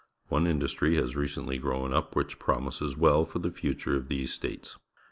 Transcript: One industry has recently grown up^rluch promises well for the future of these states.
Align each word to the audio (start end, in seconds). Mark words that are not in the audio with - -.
One 0.29 0.47
industry 0.47 0.95
has 0.95 1.15
recently 1.15 1.59
grown 1.59 1.91
up^rluch 1.91 2.39
promises 2.39 2.97
well 2.97 3.23
for 3.23 3.37
the 3.37 3.51
future 3.51 3.95
of 3.95 4.07
these 4.07 4.33
states. 4.33 4.79